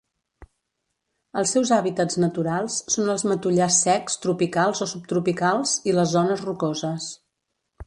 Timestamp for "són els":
2.95-3.25